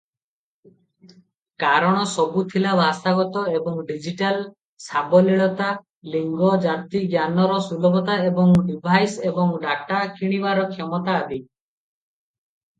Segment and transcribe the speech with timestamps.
[1.63, 4.41] କାରଣସବୁ ଥିଲା ଭାଷାଗତ ଏବଂ ଡିଜିଟାଲ
[4.85, 5.67] ସାବଲୀଳତା,
[6.15, 11.41] ଲିଙ୍ଗ, ଜାତି, ଜ୍ଞାନର ସୁଲଭତା ଏବଂ ଡିଭାଇସ ଏବଂ ଡାଟା କିଣିବାର କ୍ଷମତା ଆଦି।